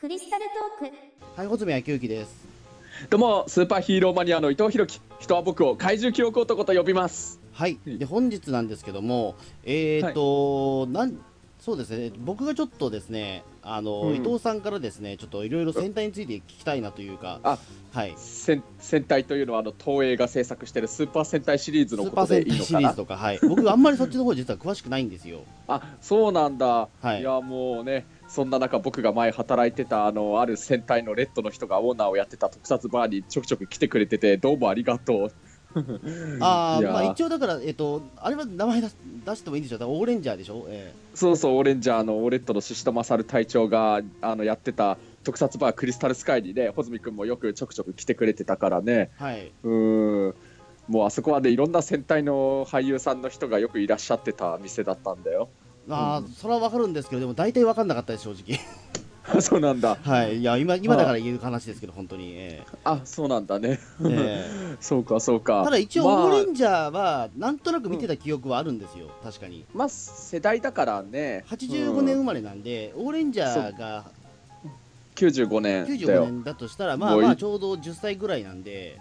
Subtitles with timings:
[0.00, 0.46] クリスタル
[0.78, 0.96] トーク。
[1.36, 2.48] はい、穂積昭之です。
[3.10, 5.02] どうもスーパーヒーローマニアの伊藤弘樹。
[5.18, 7.38] 人は僕を怪獣記憶男と呼びます。
[7.52, 11.18] はい、うんで本日なんですけども、えーと、なん
[11.58, 14.16] そうですね、僕がちょっとですね、あの、うん。
[14.16, 17.58] 伊藤さんからですね、ちょっといろいろ戦隊について聞きたいなというか、あ
[17.92, 22.78] はい、戦戦隊というのはあの東映が制作しているスーパー戦隊シリーズスーのことパー戦隊シでいいのかな。
[22.80, 25.40] リーズとか、はい、僕あんまりそっちの方実は詳しくないんですよ。
[25.68, 35.32] あそうなんだ、はいやもうねそんな中僕が前働いてたあのある戦隊のレッドの人がオーナーをやってた特撮バーにちょくちょく来てくれててどうもありがとう。
[36.40, 39.76] あまあ一応だから、えっと、あれは名前出し出してもいいんでしょ？
[39.76, 49.10] う、だからオーレンジャーでしょ、えそうそうオレンジャーのオーレッドの宍戸勝隊長があのやってた特撮バークリスタルスカイにね穂積君もよくちょくちょく来てくれてたからね。
[49.20, 50.34] ーはい、うーん。
[50.88, 55.48] もうあそこはねいろんな戦隊の俳優さんの人がよくいらっしゃってた店だったんだよ
[55.96, 58.60] あーそれはわかるんですけど、でも大体わかんなかったです、正直。
[59.40, 59.96] そうなんだ。
[60.02, 62.32] はい、いや、今今だから言える話ですけど、本当に。
[62.34, 63.78] えあそうなんだね。
[64.00, 64.46] ーえ。
[64.74, 65.62] ー そうかそうか。
[65.64, 69.64] ただ一応、まあオーレンジャーはなんとなく見てた記憶はあるんですよ、確かに。
[69.74, 71.44] まあ世代だからね。
[71.48, 74.04] 85年うん生まれなんで、オーレンジャーが
[75.16, 78.98] 95年だ95よ年だとしたら、まあまあちょうど10歳ぐらいなんで、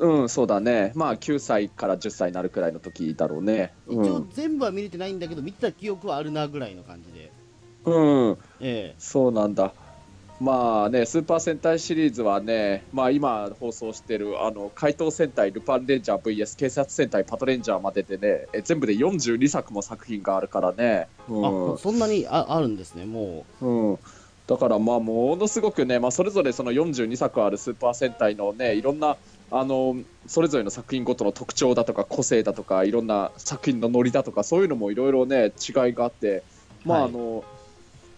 [0.00, 0.92] うんそうだね。
[0.94, 3.72] まあ9歳から10歳になるくらいの時だろうね。
[3.88, 7.32] 一応全部は見れてないんだけど、見てた記憶はあるなぐらいの感じで。
[7.84, 8.94] うん、うんえ。
[8.98, 9.72] そうなんだ。
[10.40, 20.76] まあね、スーパー戦隊シリーズはね、まあ、今放送してるあの怪盗戦隊ルパンレンジャー VS 警察戦隊パトレンジャーまででね、え全部で42作も作品があるからね。
[20.78, 21.74] えうん。
[21.74, 23.66] あそんなにああるんですね、もう。
[23.94, 23.98] ん。
[24.46, 29.16] だからまあものすごくね、まあ、それぞれその42作あるスーパー戦隊のねいろんな
[29.50, 29.96] あの
[30.26, 36.42] それぞれの作品ごとの特徴だとか個性だとかいろんな作品のノリだとかそういうのもいろいろね違いがあって
[36.84, 37.10] まあはい。
[37.10, 37.44] あの、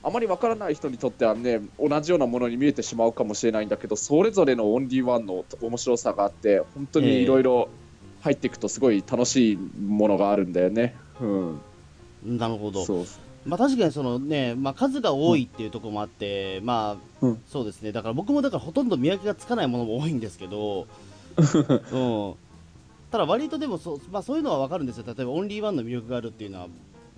[0.02, 7.68] あまりわからない人にとってはね同じようなものに見えてしまうかもしれないんだけどそれぞれのオンリーワンの面白さがあって本当にいろいろ
[8.22, 10.94] 入っていくとすごい楽しいものがあるんだよね。
[11.20, 11.58] うん、う、
[12.24, 12.84] なるほど。
[12.84, 13.06] そう。
[13.46, 17.42] まあ確かにそのね、まあ、数が多いっていうところもあって、まあ、うん。
[17.46, 20.86] そうですね、だから僕もだからほとんど見分けがつかないものも多いんですけど、
[21.40, 22.34] うん、
[23.10, 26.68] ただ割とでもそう,、まあ、そういうのは分かるんですよ、例えばオンリーワンの魅力があるっていうのは、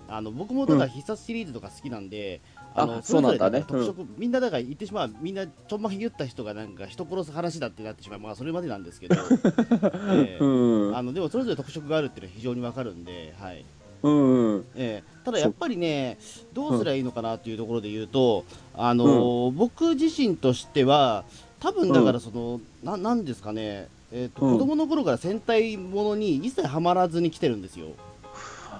[0.07, 2.41] あの僕もだから必殺シリーズとか好きなんで、
[2.75, 9.15] あのあそれぞれそうなんだね特色、みんなだから言ってしまう、みんなちょんまげ言った人がなんか人殺す話だってなってしまう、まあそれまでなんですけど、
[10.11, 10.43] ええ。
[10.43, 10.95] うん。
[10.95, 13.65] あのでもそれぞれ特色があるっていうのは非常に分かるんで、はい。
[14.03, 14.65] うんうん。
[14.75, 15.13] ええ。
[15.23, 16.17] ただやっぱりね、
[16.53, 18.45] どうすりゃいいのかなっていうところで言うと、
[18.75, 21.23] あのー僕自身としては、
[21.59, 24.53] 多分だからその、ななんですかね、えーとうん。
[24.53, 27.87] 子供の頃から戦隊ものに一切はまらずに来てるんですよ。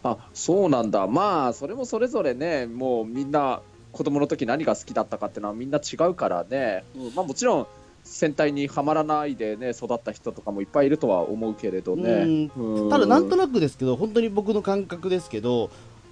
[0.03, 1.07] あそうなんだ。
[1.07, 3.61] まあそれもそれぞれねもうみんな
[3.91, 7.15] 子供の時何が好きだったかっていうのはみんな違うからね、うん。
[7.15, 7.67] まあ、もちろん
[8.03, 12.49] 戦隊にはまらないでね育った人とかもいっぱいいるとは思うけれどね。
[12.55, 12.89] うん。
[12.89, 15.69] ただなんとなくですけど、本当に僕の感覚ですけど、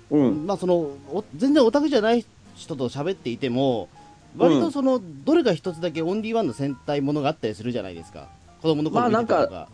[0.10, 0.48] うん。
[0.48, 3.90] まあそのお全然オタクじゃない人と喋っていても、
[4.38, 8.30] 割とその、どれか一つだけオンリーワンの戦隊ものがあったりするじゃないですか。
[8.62, 9.70] 子供の頃見てたとか。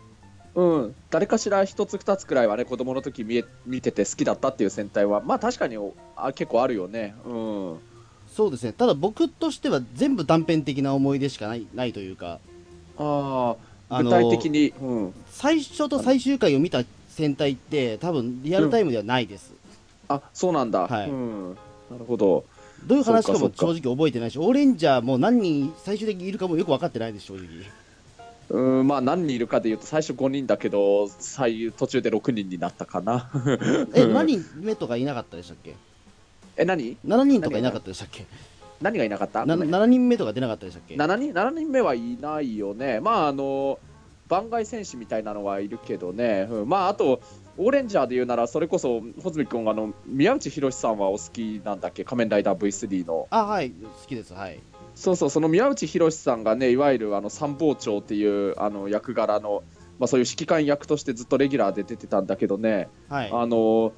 [0.54, 7.14] うん、誰かしら一つ二つくらいはね子供の時見え見てて好きだったっていう戦隊はまあ確かにおあ結構あるよね。
[7.24, 7.78] うん。
[8.34, 12.38] そうですね、ただ僕としては全部断片的な思い出しかないないというか、
[12.96, 13.56] あ
[13.88, 19.52] ああの具体的に、うん、最初と最終回を見た戦隊って、多分リアルタイムではないです。
[20.08, 21.10] あそうなんだ、はい。
[21.10, 21.54] うん、
[21.90, 22.44] なるほど。
[22.86, 27.44] どういう話かも正直覚えてないし、オーレンジャーも何人最終的にいるかもよく分かってないです、正直。
[28.50, 33.30] うんまあ何人いるかでいうと最初5人だけど最途中で6人になったかな。
[33.94, 34.14] え、うん。
[34.14, 35.74] 何人目とかいなかったでしたっけ？
[36.56, 38.26] え何 ?7 人とかいなかったでしたっけ？
[38.80, 39.44] 何がいなかった？
[39.44, 43.00] な ?7 人目とか出なかったでしたっけ？7人 ,7 人目はいないよね。
[43.00, 43.78] まああの
[44.28, 46.68] 番外戦士みたいなのはいるけどね、うん。
[46.68, 47.20] まああと
[47.56, 52.04] オーレンジャーで言うならそれこそ穂積君あの宮内博さんはお好きなんだっけ？
[52.04, 53.26] 仮面ライダー V3 の。
[53.30, 54.58] あ、はい、好きです、はい。
[54.98, 59.62] そうそうその宮内博さんがねいわゆるあの参謀長っていうあの役柄の
[60.00, 63.30] まあそういう指揮官役としてずっとレギュラーで出てたんだけどね、はい。
[63.32, 63.92] あの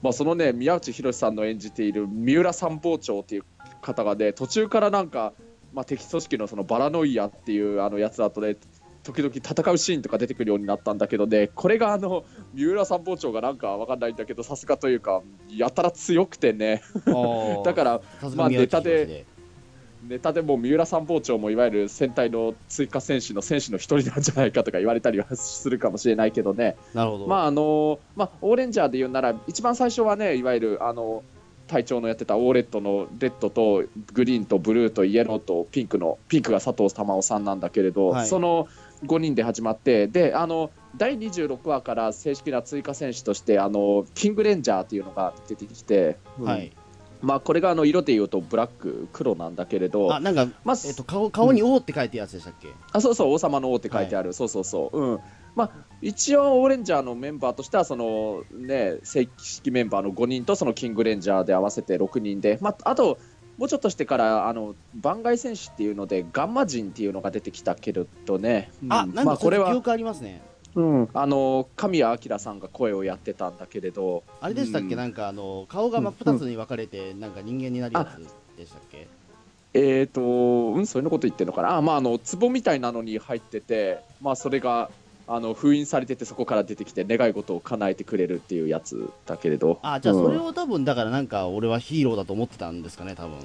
[0.00, 3.44] まあ、そのね宮内博さんの演じている三浦参謀長っていう
[3.82, 5.32] 方がね途中からなんか、
[5.72, 8.56] まあ、敵組織のそのバラノイアっていうあのやつだとね
[9.02, 16.82] 時々戦うシーンとか出てくるようになったんだけどねこれがあの三浦参謀長がなんかわかんないんだけどさすがというかやたら強くてね。
[17.64, 18.00] だから
[18.36, 19.26] まあネタで
[20.08, 26.76] ネタでも三浦参謀長もいわゆる戦隊の追加選手の選手の一人なんじゃないかとか言われたりはするかもしれないけどね。
[26.92, 27.26] なるほど。
[27.26, 31.22] まああのまあ、オーレンジャーで言うなら一番最初はねいわゆるあの
[31.66, 38.26] 隊長のやってたオーレットのレッドとグリーンとブルーとイエローとピンクのピンクが佐藤珠緒さんなんだけれど、はい。
[38.26, 38.68] その
[39.06, 46.72] 5人で始まってであの第26話から正式な追加選手としてあのキングレンジャーっていうのが出てきて、うんはい
[47.22, 55.00] まあ、これがあの色で言うとブラック黒なんだけれどあなんか、まあえっと、顔顔に「王」って書いてるやつでしたっけ、あそうそう王様の王って書いてある、そうそうそう。
[55.00, 55.20] うん。
[55.54, 55.70] まあ
[56.02, 63.18] 一応オレンジャーのメンバーとしてはそのね正式メンバーの5人とそのキングレンジャーで合わせて6人でまああと
[63.56, 68.92] もうちょっとしてからあの番外選手っていうのでガンマ人っていうのが出てきたけれどね、うん。
[68.92, 70.42] あなんまあこれは記憶ありますね
[70.74, 71.08] うん。
[71.14, 74.24] あの神谷明さんが声をやってたんだけれど。
[74.40, 74.96] あれでしたっけ、うん。
[74.96, 78.18] なんかあの顔が真っ二つに分かれて、なんか人間になるやつ
[78.56, 79.06] でしたっけ？
[79.76, 81.76] えーとうんそれのこと言ってるのかな？
[81.76, 84.88] あまああの壺みたいなのに入っててまあそれが
[85.26, 89.80] あの封印されててそこから出てきて願い事を叶えてくれるっていうやつだけれど。
[89.82, 93.38] あじゃあそれうんを多分だからなんか俺はヒーローだと思ってたんですかね多分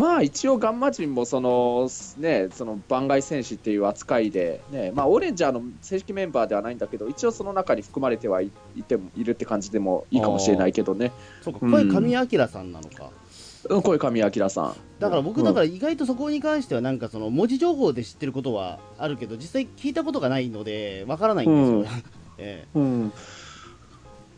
[0.00, 11.12] まあ一応ガンマ人もそのねその番外戦士っていう扱いでねまあオレンジャーの正式メンバーではないんだけど一応その中に含まれてはいいてもいるって感じでもいいかもしれないけどね。
[11.42, 11.70] そうかうん。
[11.70, 14.76] 声神明さんなのか、うん声神明さん。
[14.98, 22.00] だから僕うんだから意外とそこに関してはなんかその文字情報で知ってることはあるけど実際聞いたことがないのでわからないんですよ、
[22.38, 22.66] え。
[22.74, 23.12] うん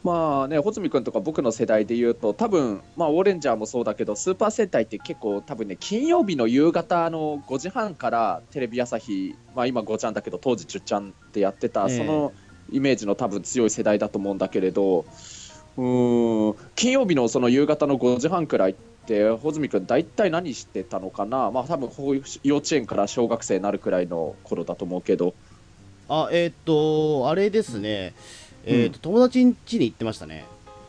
[0.05, 11.99] まあね、穂積君とか僕の世代で言うと、多分まあオレンジャーもそうだけど、スーパー戦隊って結構、多分ね、金曜日の夕方の5時半からテレビ朝日、まあ、今5ちゃんだけど、当時10ちゃんってやってた、ええ。
[11.99, 12.33] その
[12.73, 15.05] イメージの多分強い世代だと思うんだけれど、
[15.77, 18.75] うーん金曜日のその夕方の5時半くらいっ
[19.07, 21.91] て、穂積君、大体何してたのかな、まあ多分
[22.43, 25.35] 幼稚園から小学生になるくらいの頃だと思うけど。
[26.09, 28.13] あえーっとあれですね
[28.65, 30.45] えーっと、友達ん家に行ってましたね。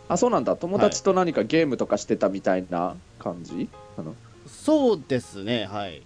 [0.09, 0.55] あそうなんだ。
[0.55, 4.15] 友達と何かゲームとかしてたみたいな感じ、あの。
[4.47, 6.01] そうですねはい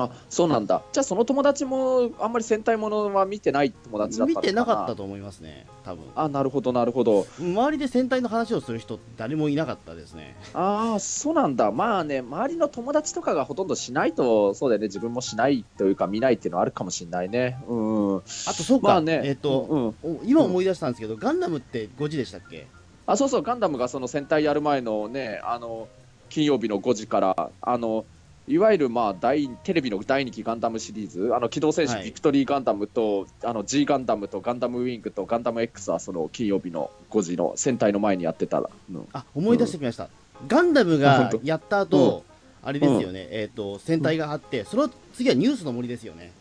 [0.00, 0.82] あそうなんだ。
[0.92, 6.04] じゃあその友達もあんまり戦隊ものは見てない友達だった見てなかったと思いますね多分。
[6.14, 7.26] あなるほどなるほど。
[7.40, 10.36] 周りで戦隊の話をする人誰もいなかったですね。
[10.54, 11.72] ああそうなんだ。
[11.72, 14.86] まあね周りの友達とかがほとんどしないとそうだよね。
[14.86, 17.58] 自分もしないというか見ないっていうのはあるかもしれないね。
[17.66, 19.20] うんあとそうか、まあね。
[19.24, 22.66] えーっと、うんお今思い出したんですけど、ガンダムって5時でしたっけ？
[23.06, 23.42] あそうそう。
[23.42, 25.88] ガンダムがその戦隊やる前のねあの
[26.28, 28.04] 金曜日の5時からあの
[28.48, 32.04] いわゆるまあ大テレビの第2期ガンダムシリーズあの機動戦士はい。
[32.06, 40.08] ビクトリーガンダムと、あの G ガンダムとガンダムウィングとガンダム X はその金曜日の5時の戦隊の前にやってたら、うんあ思い出してきました、
[40.46, 42.24] ガンダムあがやった後、
[42.62, 46.32] あれですよね、えーっと戦隊があって、その次はニュースの森ですよね。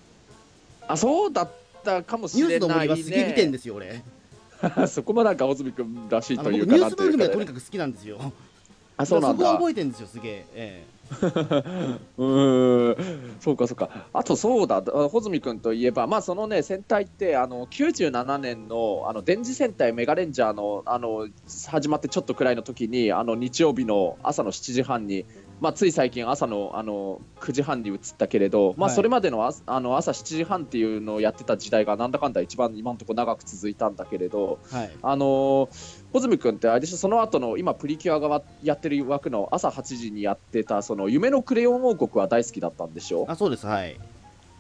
[0.88, 1.52] あそうだっ
[1.84, 4.02] たかもしニュースのれない森はすげえ見てんねですよ俺。
[4.88, 8.20] そこもなんか大泉君らしいあというの僕ニュース番組はとにかく好きなんですよ。
[8.98, 10.86] あそうなんそこはだ覚えてるんですよすげええ
[12.18, 13.38] うーん。
[13.40, 14.08] そうかそうか。
[14.14, 14.78] あとそうだ。
[14.78, 21.28] あ穂積君といえばまあそのね戦隊ってあの97年のあの電磁戦隊メガレンジャーのあの
[21.68, 25.26] 始まってちょっとくらいの時にあの日曜日の朝の7時半に
[25.60, 28.96] まあ、つい最近朝のあの9時半に移ったけれど、まあ、はい。
[28.96, 34.92] それまでのああの朝7時半っていうのをやってた時代がなんだかんだ一番今のところ長く続いたんだけれど、えはい。
[35.02, 44.00] あのー、穂積君ってあれでしょその後の今プリキュアがやってる枠の朝8時にやってたその夢のクレヨン王国は大好きだったんでしょ、あそうですはい。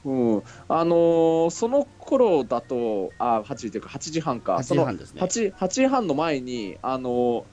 [0.06, 0.44] うん。
[0.70, 4.56] あのーその頃だとあ8時というか8時半か。
[4.56, 5.22] 8その時半ですね。
[5.22, 7.44] 8, 8時半の前にあのー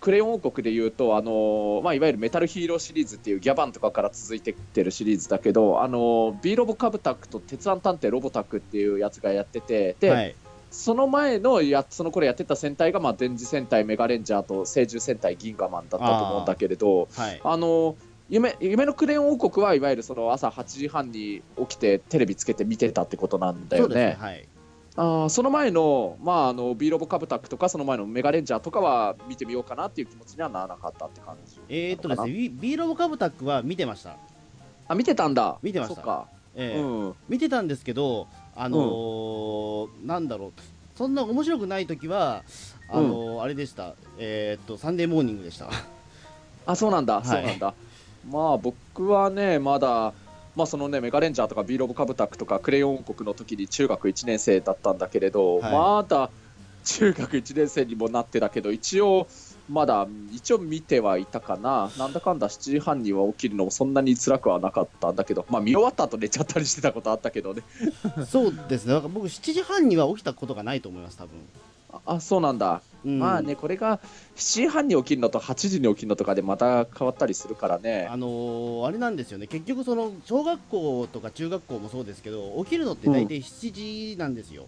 [0.00, 10.34] クレヨン王国でいうと、あのーまあ、いわゆるメタルヒーローシリーズっていうギャバンとかから続いてきてるシリーズだけど、あのー、ビーロボカブタックと鉄腕探偵ロボタックっていうやつがやっててで、はい
[10.70, 17.40] その前のやその頃やってた戦隊が、まあ、電磁戦隊メガレンジャーと聖獣戦隊ギンガマンだったと思うんだけれどはい。
[17.42, 17.96] あの
[18.30, 23.94] 夢夢のクレヨン王国はいわゆるその朝8時半に起きてテレビつけて見てたってことなんだよね。
[23.94, 24.16] ね。
[24.18, 24.46] はい。
[24.96, 34.16] あーその前の,、まあ、あのビーロボカブタックとかその前のメガレンジャーとかは見てみようかなっていう気持ちにはならなかったって感じえーっとですねビビーロボカブタックは見てました。
[34.88, 35.58] あ見てたんだ。
[35.62, 36.02] 見てました。
[36.02, 36.80] か、ええ。
[36.80, 37.14] うん。
[37.28, 38.26] 見てたんですけど
[38.58, 40.52] あのーなんだろう。
[40.96, 42.42] そんな面白くない時は
[42.88, 43.94] あのーあれでした。
[44.18, 45.70] えーっとサンデーモーニングでした。
[46.66, 47.24] あそうなんだ、はい。
[47.24, 47.74] そうなんだ。
[48.28, 50.12] まあ僕はねまだ
[50.56, 55.72] まあそのねメガレンジャーとかビーロボカブタックとかクレヨン王国の時に中学1年生だったんだけれど、はい。
[55.72, 56.30] まだ
[56.84, 59.28] 中学1年生にもなってたけど一応
[59.68, 61.90] まだ一応見てはいたかな。
[61.98, 65.44] なんだかんだ7時半には起きるのもそんなに辛くはなかったんだけど。
[65.50, 67.62] まあ見終わった後寝ちゃったりしてたことあったけどね。
[68.26, 68.98] そうですね。
[69.00, 71.30] 僕7時半には起きたことがないと思います多分。
[72.06, 73.18] あそうなんだ、うん。
[73.18, 73.98] まあねこれが
[74.36, 78.06] 7時半に起きるのと8時に起きるのとかでまた変わったりするからね。
[78.10, 79.46] あのーあれなんですよね。
[79.46, 83.72] 結局その小学校とか中学校もそうですけど起きるのって大体7
[84.12, 84.66] 時なんですよ、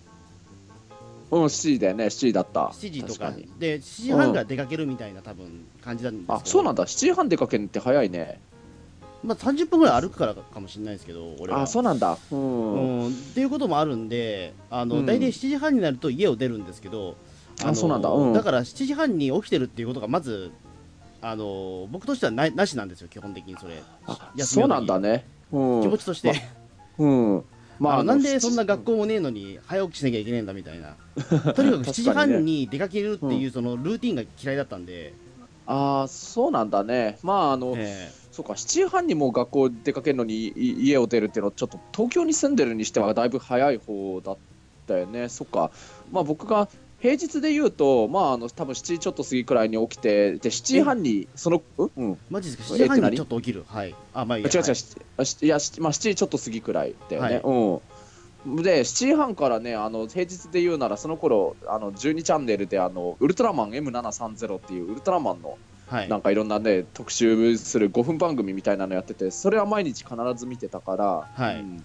[1.30, 2.06] うん7時だよね。
[2.06, 2.60] 7時だった。
[2.66, 3.32] 7時とか。
[3.58, 6.34] で7時半から出かけるみたいな多分感じなんですけど。
[6.34, 6.84] あそうなんだ。
[6.84, 8.40] 7時半出かけるって早いね。
[9.22, 11.62] まあ、30分ぐらい歩くからかもしれないですけど俺は。
[11.62, 12.16] あそうなんだ。
[12.30, 15.06] うん、うん、っていうこともあるんであの、うん。
[15.06, 17.16] 大体7時半になると家を出るんですけど
[17.58, 18.08] のあそうなんだ。
[18.08, 18.32] うん。
[18.32, 20.50] だから7時半に起きてるっていうことがまず
[21.22, 23.82] あの僕としてはないなしなんですよ基本的にそれ。
[24.06, 26.32] あそうなんだね、うん、気持ちとして、
[26.98, 27.44] うん
[27.80, 30.96] まあなんで7そんな学校もねえのに早起きしなきゃいけないんだみたいな。
[31.54, 35.14] とにかく7時半に出かけるっていう そのルーティンが嫌いだったんで、
[35.66, 37.18] ああそうなんだね。
[37.22, 44.36] まああの、えそうか7時半にもう学校出かけるのにい家を出るっていうのはちょっと東京に住んでるにしてはだいぶ早い方だっ
[44.86, 45.30] たよね。
[45.30, 45.70] そっか。
[46.12, 46.68] まあ僕が
[47.00, 52.18] 平日で言うとまああの多分7時ちょっと過ぎくらいに起きてで7時半にそのうん？
[52.28, 53.64] マジですか？7時半にちょっと起きる？
[53.66, 53.94] はい。
[54.12, 54.50] あまあいいや。
[54.52, 54.66] 違う違う、
[55.16, 55.46] はい。
[55.46, 57.42] いやしまあ7時ちょっと過ぎくらいだよね、はい。
[58.46, 58.62] うん。
[58.62, 66.08] で7時半からねあの平日で言うならその頃あの12チャンネルであのウルトラマン M730 っていうウルトラマンのはい。
[66.08, 71.60] なんかいろんなね特集する5分番組みたいなのやっててそれは毎日必ず見てたから、はい。
[71.60, 71.82] うん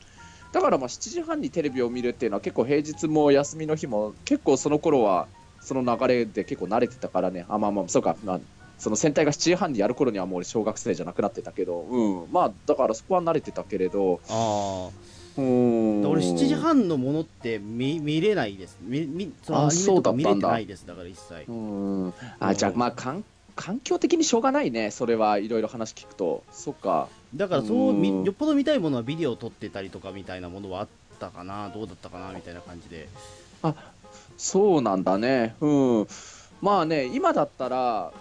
[0.56, 5.28] だからまあ7時半にテレビを見るっていうのは結構平日も休みの日も結構その頃は
[5.60, 7.46] その流れで結構慣れてたからね。
[7.50, 8.40] あまあまあそうか、まあ、
[8.78, 14.22] その戦隊が7時半にやる頃にはもう俺小学生じゃなくなってたけど、うん、まあだからそこは慣れてたけれど。
[14.30, 16.08] ああうん。
[16.08, 18.78] 俺7時半のものって見見れないです。
[18.80, 21.52] 見見そのあアニメとか見れてないですだから一切。
[21.52, 22.14] うん。
[22.40, 23.26] あじゃあまあかん
[23.58, 24.90] 環境的にしょうがないね。
[24.92, 26.44] それはいろいろ話聞くと。
[26.54, 30.88] そっかだからそうよっぽど見たいものはビデオを撮ってたりとかみたいなものはあっ
[31.20, 31.70] たかな？
[31.70, 32.32] どうだったかな？
[32.32, 33.10] みたいな感じで。
[34.38, 35.56] そうなんだね。
[35.60, 36.08] うん。
[36.62, 38.13] まあね、今だったら、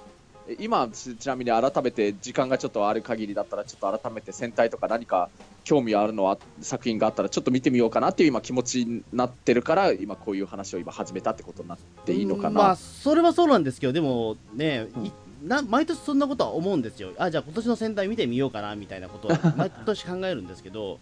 [0.48, 5.30] え今ちちなみに改めて時間がちょっとある限りだったらちょっと改めて戦隊とか何か
[5.64, 12.50] 興味あるのは作品があったらちょっと見てみようかなっていう今気持ちになってるから今こういう話を今始めたってことになっていいのかな。
[12.50, 15.10] まあそれはそうなんですけどでもね、い
[15.44, 17.10] な毎年そんなことは思うんですよ。
[17.18, 20.98] あじゃあ今年の戦隊見てみようかなみたいなことは 毎年考えるんですけど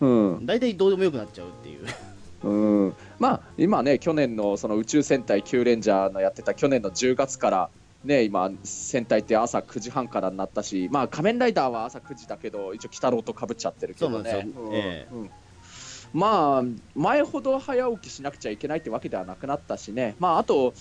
[0.00, 0.46] うん。
[0.46, 1.80] 大体どうでもよくなっちゃうっていう。
[2.42, 7.70] うん、まあ今ね去年のその宇宙戦隊キューレンジャーのやってた去年の10月から
[8.02, 14.48] ね今戦隊って朝9時半からになったしまあ仮面ライダーは朝9時だけど一応鬼太郎とかぶっちゃってるけどね。
[16.12, 20.16] まあ前ほど早起きしなくちゃいけないってわけではなくなったしね。
[20.18, 20.72] まああと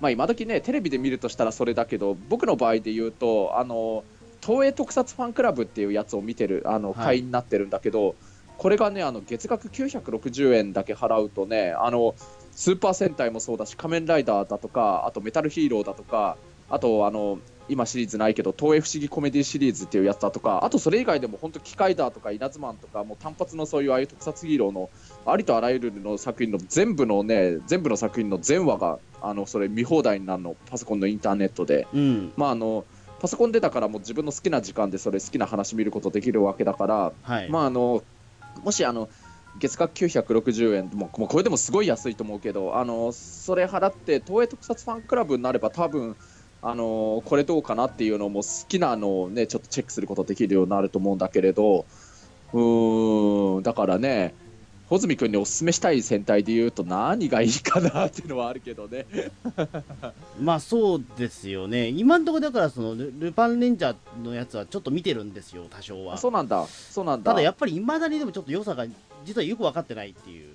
[0.00, 4.04] まあ今時ねテレビで見るとしたらそれだけど僕の場合で言うとあの
[4.44, 7.06] 東映特撮ファンクラブっていうやつを見てるあのはい。
[7.06, 8.14] 会員になってるんだけど、
[8.58, 12.14] これがねあの月額960円だけ払うとねあの
[12.52, 16.36] スーパー戦隊もそうだし仮面ライダーだとかあとメタルヒーローだとか
[16.68, 24.90] あとあの今シリーズないけど東映不思議コメディシリーズっていうやつだとかあとそれ以外でも本当機械だとか稲妻とかもう単発のそういうああいう特撮ヒーローの
[25.26, 30.56] ありとあらゆるの作品の全部のね全部の作品の全話があのそれ見放題になるの。
[30.70, 31.86] パソコンのインターネットで。
[31.92, 32.32] うん。
[32.36, 32.84] まああの
[33.20, 38.04] パソコンでだからもう自分の好きな時間でそれ好きな話見ることできるわけだからはい、まああの
[38.62, 39.08] もしあの
[39.58, 46.16] 月額960円もうもうこれでもすごい安いと思うけどあのそれ払って東映特撮ファンクラブになれば多分
[46.60, 51.86] あのこれどうかなっていうのも好きなのをねちょっとチェックすることできるようになると思うんだけれど
[52.52, 54.34] うーんだからね
[54.88, 59.04] 穂積君におすすめしたい戦隊で言うと何がいいかなっていうのはあるけどね。
[60.40, 61.88] まあそうですよね。
[61.88, 66.16] 今のところだからそのルルパンレンジャーのやつはちょっと見てるんですよ多少は。
[66.16, 66.66] そうなんだ。
[66.66, 67.32] そうなんだ。
[67.32, 68.86] ただやっぱりいまだにでもちょっと良さが
[69.26, 70.54] 実はよく分かってないっていう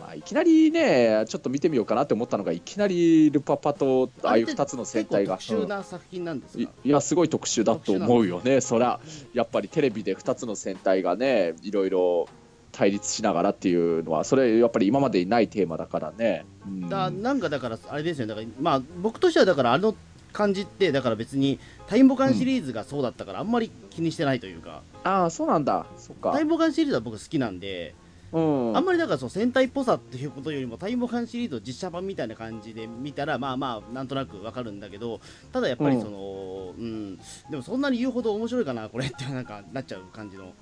[0.00, 5.38] まあ、いきなりね、ちょっと見てみようかなって思ったのが、いきなりルパパとああいう2つの戦隊が。
[5.38, 6.64] 特殊な作品なんですうん。
[6.64, 9.00] いや、すごい特殊だと思うよね、そりゃ、
[9.34, 12.28] やっぱりテレビで2つの戦隊がね、いろいろ
[12.72, 16.46] 対立しながらっていうのは、それ、やっぱり今までにないテーマだからね。
[16.66, 16.88] うん。
[16.88, 18.34] だなんかだからあれですよね。
[18.34, 19.94] だからまあ僕としてはだからあの
[20.32, 26.32] 感じってだから別にタイムボカンシリーズがそうだったからあんまり気にしてないというか、ああ、そうなんだ、そっか。
[26.32, 26.44] タイ。
[26.44, 27.94] ムボカンシリーズは僕好きなんで、
[28.32, 28.76] うん。
[28.76, 35.20] あんまりだからその戦隊っぽさっていうことよりもタイムボカンシリーズを実写版みたいな感じで見たらまあまあなんとなくわかるんだけど
[35.52, 37.16] ただやっぱりそのうん、
[37.50, 40.52] でもそんなに言うほど面白いかなこれってなんかなっちゃう感じの。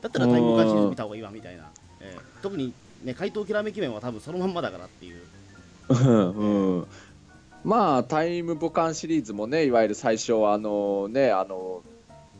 [0.00, 1.64] だったらタイムボカンシリーズ見た方がいいわみたいな、
[2.00, 2.20] ええ。
[2.42, 2.72] 特に
[3.04, 5.22] ね怪盗きらめき面は多分そのまんまだからっていう。
[5.88, 6.30] うん。
[6.30, 6.86] うん。
[7.64, 11.82] まあタイムボカンシリーズもねいわゆる最初あのねあの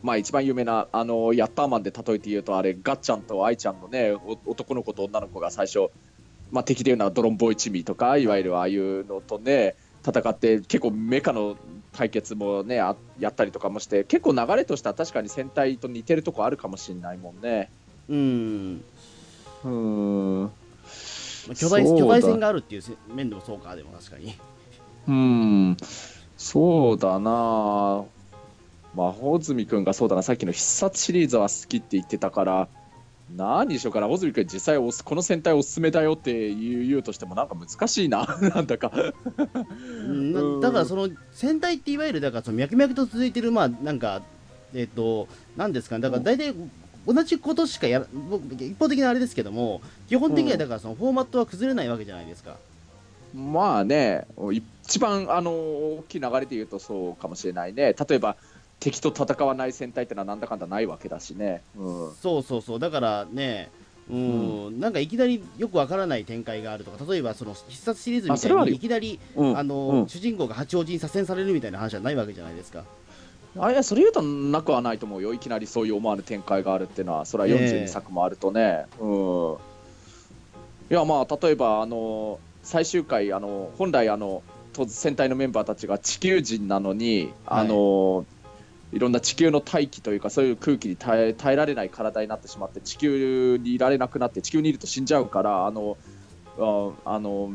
[0.03, 5.89] まあ一番有名なあのヤッターマンで例えて言うとあれガッチャンとアイちゃんのねお男の子と女の子が最初
[6.51, 11.55] まあ、敵でいうのはドロンボーイチミとかいわゆるああいうのとね戦って結構メカの
[11.93, 17.69] 対決もねあやったりとかもして結構流れとしては確かに戦隊と似てるとこあるかもしれないもんね。
[18.09, 18.83] うん。
[19.63, 20.43] うん。
[20.43, 20.49] ま
[21.51, 24.35] あ巨大巨大戦があるっていうせ面でもそうかでも確かに。
[25.07, 25.77] うん、
[26.37, 28.03] そうだな
[28.95, 32.67] 魔法住くんがそうだなさっきの必殺シリーズは好きって言ってたから
[33.35, 38.25] 何にしようかな穂積君実際おすこの戦隊おすすめだよって言う言うとしてもなんか難しいな。
[38.53, 38.91] なんだか。
[38.93, 40.59] うんなうん。
[40.59, 44.21] だからその戦隊っていわゆるだからその脈々と続いてるまあなんか
[44.73, 46.53] えっ、となんですかねだから大体
[47.05, 52.57] 同じことしかやら僕一方的なあれですけども基本的にはだからそのフォーマットは崩れないわけじゃないですか、
[53.33, 54.27] まあね
[54.83, 57.93] 一番あの大きい流れで言うとそうかもしれないね。
[57.93, 58.35] 例えば
[58.81, 62.79] 敵と戦わない戦隊ってのはなんだかんだないわけだしね、うん、そうそうそう。
[62.79, 63.69] だからね
[64.09, 69.57] うん、なんかいきなりよくわからない展開があるとか例えばその必殺シリーズみたいにいきなりうん。
[69.57, 70.09] あの、うん。
[70.09, 72.83] 主人公が八王子に左遷されるみたいな話はないわけじゃないですか。
[73.59, 75.33] あいやそれ言うとなくはないと思うよ。
[75.33, 79.53] いきなりそういう思わぬ展開があるっていうのはそれはええ42作もあるとね、うん。
[80.89, 84.41] いやまあ例えばあの最終回あの本来あの
[84.73, 88.25] と戦隊のメンバーたちが地球人なのに、あの
[88.91, 95.97] いろんな地球の大気というかそういう空気に耐え耐えられない体になってしまって地球にいられなくなって地球にいると死んじゃうからあの
[96.57, 97.53] ああの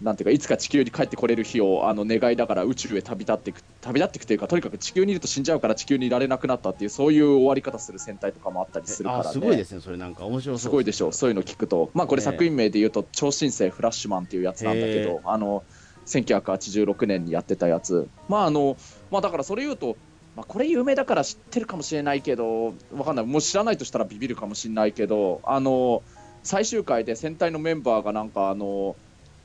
[0.00, 9.28] なんていうかいつか地球に帰ってこれる日をあの願いながら宇宙へ旅立っていく旅立っていくというかとにかく地球にいると死んじゃうから地球にいられなくなったっていうそういう終わり方する戦隊とかもあったりするからね。
[9.28, 10.24] あすごいですねそれなんか。
[10.24, 12.24] 面白そうすごいでしょう、そういうの聞くと、まあ、これええ。
[12.24, 15.64] 作品名で言うと、超新星フラッシュマンっていうやつなんだけど、あの
[16.06, 18.78] 1986年にやってたやつ、まああの
[19.10, 19.98] まあ、だからそれ言うと、
[20.36, 26.02] まあ、これ有名だから知ってるかもしれないけど、わかんない、もう知らないとしたらビビるかもしれないけど、あの
[26.42, 28.96] 最終回で戦隊のメンバーがなんか、あの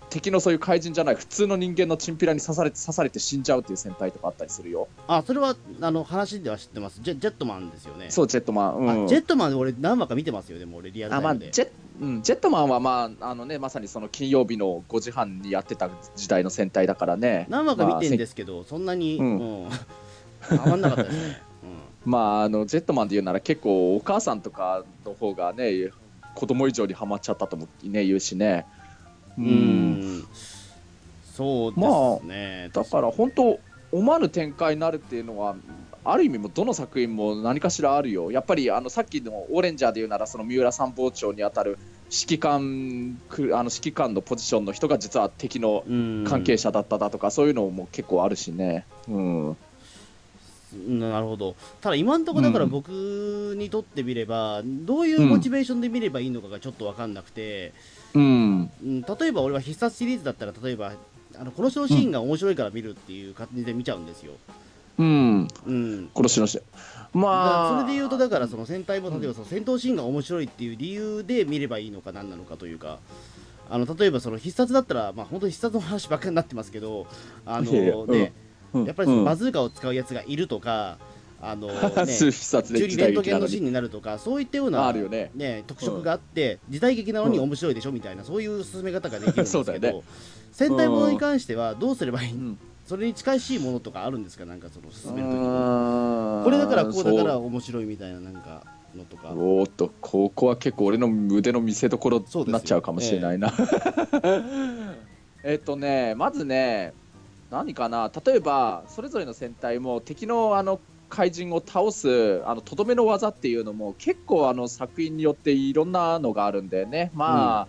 [0.10, 4.88] 敵のそういう怪人じゃない普通の人間のチンピラに刺されて刺されて死んじゃうっていう戦隊とかあったりするよ。
[5.08, 7.02] あそれはあの話では知ってます。
[7.02, 8.12] ジェジェットマンですよね。
[8.12, 9.06] そうジェットマン、うん。
[9.06, 11.70] あジェットマンで俺何話か見てますよでも俺リアルタあまあ、イムで、ジェ
[12.02, 19.70] うん、ジェットマンは、まああのね、まさにその金曜日の5時半にやってた時代の戦隊だからね、何話か見てんですけど、そんなに、ううん
[20.54, 21.42] ん、ハマんなかったですね、
[22.06, 25.90] まあ、あのジェットマンで言うなら結構お母さんとかの方がね
[26.36, 28.66] 子供以上にはまっちゃったとも、ね、言うしね、
[29.38, 30.20] ううん。
[30.20, 30.28] ん、
[31.24, 33.60] そうですね、だから本当
[33.92, 35.56] 思わぬ展開になるっていうのは
[36.04, 38.32] ある意味もどの作品も何かしらあるよ。
[38.32, 46.26] やっぱりあのさっきのオレンジャーで言うならその三浦参謀長にあたる指揮官くあの指揮官のポジションの人が実は敵のうん。
[46.28, 48.86] 関係者だっただとか、そういうのも結構あるしね。
[49.08, 49.58] うん、うん
[50.74, 51.56] なるほど。
[51.82, 52.72] ただ今のところだからうん。
[52.72, 57.74] 僕にとってみれば、どういうモチベーションで見ればいいのかがちょっと分かんなくて、
[58.16, 60.94] うん、うん、例えば俺は必殺シリーズだったら例えば
[61.38, 64.34] あの殺しのシーンが面白いから見るっていう感じで見ちゃうんですよ、
[64.98, 66.56] うん、うん、殺しのし。
[66.56, 66.68] だか
[67.14, 73.00] らまあ、それで言うとだからその戦隊も例えばその戦闘シーンが面白いっていう理由で見ればいいのか何なのかというか。
[73.68, 77.08] あの例えばその必殺だったらまあ本当に必殺の話ばっかりになってますけど
[77.48, 80.98] あのねうんやっぱりそのうんバズーカを使うやつがいるとか
[81.42, 81.68] あの
[82.06, 83.48] ね必殺で急に時レントゲンの。
[83.48, 85.32] シーンになるとかそういったようなあるよね。
[85.36, 90.02] ね、特色があって、時代劇なのに面白いでしょみたいな、そういう進め方ができるんですけど、ね
[90.52, 95.44] 戦隊ものに関してはどうすればいい、うんそれに近しいものとかあるんですか、なんかその進めるときに。
[95.44, 98.64] ここれだからこうだから面白いみたいななんか
[98.96, 99.30] のとか。
[99.30, 103.52] おーっとここは結構俺の腕の見せ所になっちゃうかもしれないな。
[105.44, 106.94] えっとねまずね
[107.50, 108.12] 何かな？
[108.26, 110.80] 例えばそれぞれの戦隊も敵のあの
[111.10, 117.12] 怪人を倒すあのとどめの技っていうのも結構あの作品によっていろんなのがあるんだよね。
[117.14, 117.68] まあ、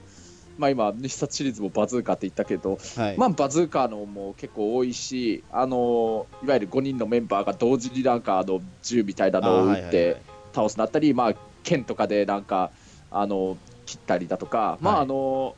[0.57, 3.19] まあ今必殺シリーズもバズーカって言ったけど、はい。
[3.19, 10.17] まあ、バズーカのも結構多いし、あのいわゆる5人のメンバーが同時になんかあの銃みたいなのを撃って
[10.55, 12.71] 倒すなったり、まあ、剣とかでなんか
[13.11, 15.03] あの切ったりだとか、まあはい。
[15.05, 15.55] あの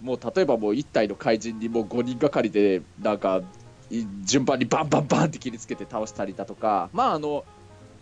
[0.00, 3.42] もう例えばもう1体の怪人にもう5人がかりでなんか
[4.22, 7.44] 順番にバンバンバンって切りつけて倒したりだとか、まああの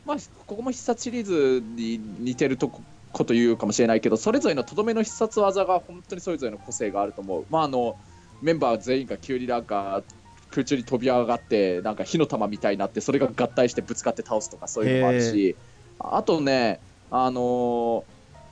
[0.04, 7.46] まあ、ここも必殺シリーズに似てるとここと言うかもしれないけどそれぞれのとどめの必殺技が本当にそれぞれの個性があると思う。
[7.50, 7.96] まああの
[8.42, 10.02] メンバー全員が急になんか
[10.50, 15.56] 空中に飛び上がってなんか火の玉みたいになってそれが合体してぶつかって倒すとかそういうのもあるし
[15.98, 16.80] あとね
[17.10, 18.02] あのー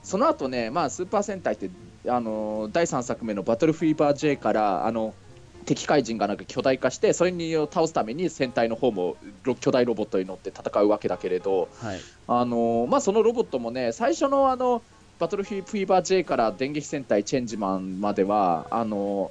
[0.07, 1.69] その後ねまあスーパー戦隊って
[2.09, 5.15] あのー第3作目のバトルフィーバー J からあの
[5.65, 12.01] 敵怪人がなんか巨大化してそれにを倒すために戦隊の方もロ巨大ロボットに乗って戦うわけだけれどはい。
[12.29, 14.83] あのーまあそのロボットもね最初のあの
[15.19, 19.31] バトルフィーバー J から電撃戦隊チェンジマンまではあの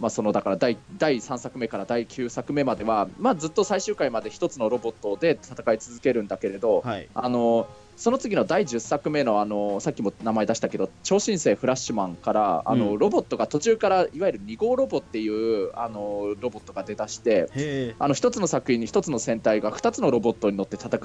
[0.00, 7.08] まあ、そのだから第第3作目から第9作目までは、まあ、ずっと最終回まで一つのロボットで戦い続けるんだけれど、はい。
[7.14, 12.98] あのその次の第10作目のあのさっきも名前出したけど超新星フラッシュマンからあの、うん。
[12.98, 20.98] ロボットが途中からいわゆる2号ロボっていうあのロボットが出だしてあの1つの作品に1つの戦隊が2つのロボットに乗って戦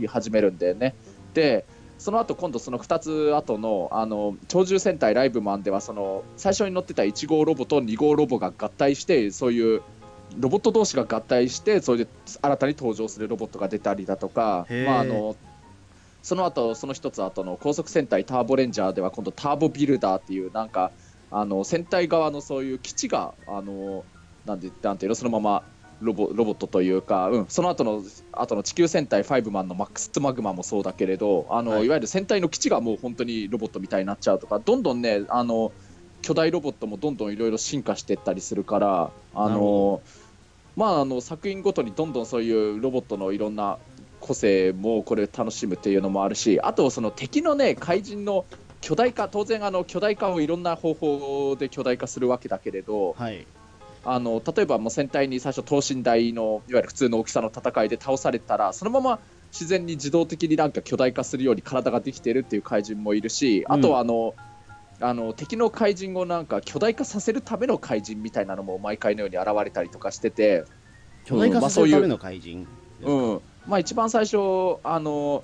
[0.00, 0.96] い始めるんだよね。
[1.34, 1.64] で
[1.98, 9.82] その後今度その2つ後のあの超獣戦隊ライブマンではその最初に乗ってた1号ロボと2号ロボが合体してそういう
[10.38, 12.08] ロボット同士が合体してそれで
[12.42, 15.36] 新たに登場するロボットが出たりだとかまあ、あの
[16.22, 20.90] その後その一つ後の高速戦隊ターボレンジャーでは今度ターボビルダーっていうなんか
[21.30, 24.04] あの戦隊側のそういう基地があの
[24.44, 25.62] なんでなんていうのそのまま
[26.00, 31.86] ロボロボットというか、うん、その後の後の地球戦隊ファイブマンのマックス・マグマもそうだけれどあの、はい。
[31.86, 35.72] い、わゆる戦隊の基地がもう本当にロボットみたいになっちゃうとかどんどんねあの
[36.22, 40.02] 巨大ロボットもどんどんいろいろ進化していったりするからあのほ
[40.76, 43.78] まああの作品ごとにどんどんそういうロボットのいろんな
[44.20, 48.44] 個性もこれ楽しむっていうのもあるしあとその敵のね怪人の
[48.80, 53.46] 巨大化当然あの巨大化をいろんな方法で巨大化するわけだけれどはい
[54.08, 59.18] あの例えばもう戦隊に最初等身大のいわゆる普通の大きさの戦いで倒されたらそのまま
[59.50, 64.34] 自然に自動的になんか巨大化するように体ができているっていう怪人もいるしあとはあの、
[65.00, 70.64] あの敵の怪人をなんか巨大化させるための怪人みたいなのも毎回のように現れたりとかしてて、
[71.24, 72.68] 巨大化させるための怪人で
[73.00, 73.12] すか？
[73.12, 73.40] うん。
[73.66, 74.36] まあ、一番最初
[74.84, 75.42] あの、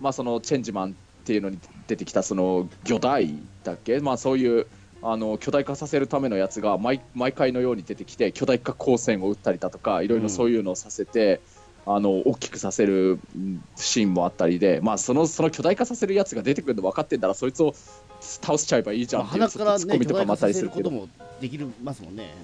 [0.00, 0.94] まあ、そのチェンジマンっ
[1.24, 4.66] ていうのに出てきたその魚大だっけ、まあ、そういう
[5.02, 11.40] あの巨大化させるためのやつが毎毎回のように出てきて巨大化光線を打ったりだとかいろいろそういうのをさせて、
[11.86, 17.74] あの大きくさせるうんシーンもあったりで、まあ、そのその巨大化させるやつが出てくるの分かってんだらそいつを
[18.20, 20.90] 倒しちゃえばいいじゃんまあっていう鼻からねツッコミとかもあったりするけど。
[20.90, 21.08] ることも
[21.40, 22.34] できますもんね。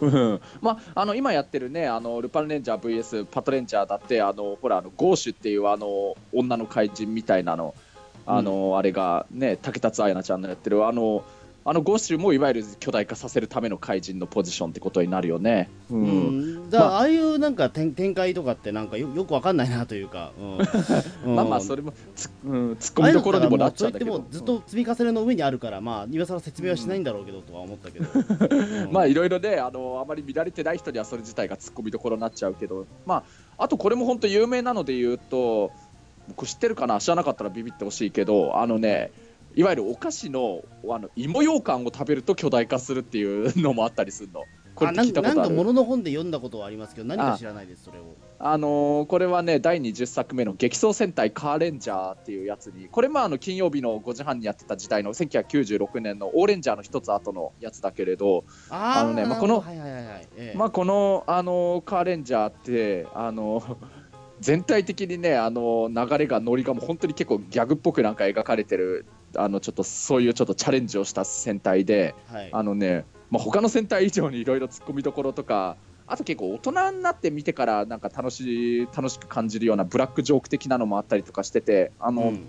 [0.00, 0.40] うん。
[0.60, 7.74] まあ、あの今やってるねあのルパンレンジャー VS パトレンジャーだってあのほらあのゴーシュっていうあの女の怪人みたいなの
[8.26, 11.22] あの、あれがね竹達彩奈ちゃんのやってるあの
[11.66, 15.70] あのゴーシュもいわゆる巨大化させるための怪人のポジションってことになるよね。
[15.90, 16.04] ううん。
[16.04, 16.06] う
[16.66, 16.70] ん。
[16.70, 17.00] だからあ。
[17.00, 20.58] あいうなんか展展開とかってなんかよよくわかんないなというか、うん。
[21.24, 21.36] うん。
[21.36, 24.12] まあまあそれもつ、うん、突っ込みどころにもなっちゃうんだけど。
[24.12, 32.86] もうずっと積み重ねの上にあるから、まあ今更説明はしないんだろうけどとは思ったけど、う んまあいろいろねあのあまり見られてない人にはそれ自体が突っ込みどころになっちゃうけど。
[33.06, 33.24] まあ
[33.56, 35.70] あとこれも本当有名なので言うと
[36.28, 37.00] 僕知ってるかな？
[37.00, 39.12] 知らなかったらビビってほしいけどあのね
[39.54, 44.44] いわゆるお菓子のあの芋羊羹を食べると巨大化するっていうのもあったりするの。
[44.74, 45.36] これ聞いたことある？
[45.36, 48.16] なんか物の本で読んだことはありますけど何か知らないですそれを。
[48.40, 60.58] あのーこれはね第20作目の「激走戦隊カーレンジャー」っていうやつにこれもあの金曜日の5時半にやってた時代の1996年のオーレンジャーの一つ後のやつだけれどあーあのねまあこのはいはいはいはい、ええ。
[60.58, 63.62] まあ、この、あのカーレンジャーって、あの
[64.44, 72.50] 全体的にね、あの流れが、ノリがもう本当に結構ギャグっぽくなんか描かれてる、あのちょっとそういうちょっとチャレンジをした戦隊で、はい。
[72.52, 82.46] あのね、まあ、他の戦隊以上にいろいろ突っ込みどころとか、あと結構大人になって見てからなんか楽しい楽しく感じるようなブラックジョーク的なのもあったりとかしてて、あの、うん。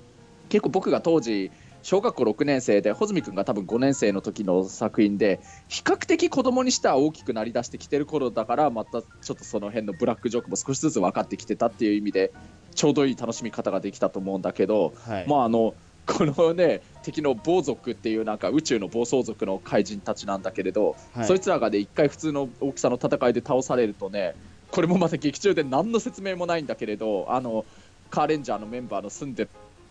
[0.49, 1.49] 結構僕が当時
[1.85, 12.33] 小学校6年生で穂積君が多分5年生の時の作品で比較的子供にしては大きくなりだしてきてる頃だからまたちょっとその辺のブラックジョークも少しずつ分かってきてたっていう意味で
[12.73, 15.27] ちょうどいい楽しみ方ができたと思うんだけど、はい。
[15.27, 15.75] まああの
[16.07, 21.27] このね敵の暴族っていうなんか宇宙の暴走族の怪人たちなんだけれど、はい。
[21.27, 24.33] そいつらがね一回普通の大きさの戦いで倒されるとね
[24.71, 27.63] これもまた劇中で何の説明もないんだけれどあの
[28.09, 29.49] カーレンジャーのメンバーの住んでる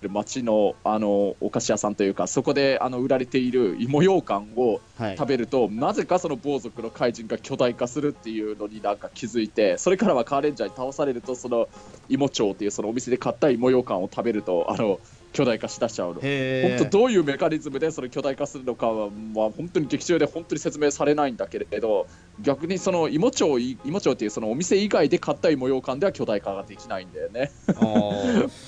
[0.08, 5.16] 町のあのお菓子屋さんというかそこであの売られている芋羊羹をはい。
[5.16, 11.68] 食べると、なぜかその暴族の怪人が巨大化するっていうのになんか気づいてそれからはカーレンジャーに倒されるとその
[12.08, 15.00] 芋町っていうそのお店で買った芋羊羹を食べるとあの
[15.34, 16.20] 巨大化しだしちゃうの。
[16.22, 22.06] へ本当どういうメカニズムでそれ巨大化するのかは、まあ、本当に劇中で本当に説明されないんだけれど
[22.40, 27.50] 逆にその芋町い芋町っていうそのお店以外で買った芋羊羹では巨大化ができないんだよね。